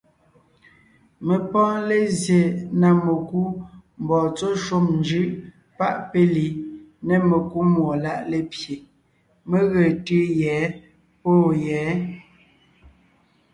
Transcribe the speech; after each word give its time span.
Mé 1.25 1.35
pɔ́ɔn 1.51 1.77
lézye 1.89 2.39
na 2.79 2.89
mekú 3.05 3.41
mbɔɔ 4.01 4.25
tsɔ́ 4.37 4.53
shúm 4.63 4.85
njʉ́ʼ 4.99 5.27
páʼ 5.77 5.95
péli, 6.11 6.45
mekúmúɔláʼ 7.29 8.19
lépye, 8.31 8.75
mé 9.49 9.57
ge 9.71 9.83
tʉ́ʉ 10.05 10.21
yɛ̌ 10.41 10.59
pɔ̌ 11.21 11.35
yɛ̌. 11.65 11.87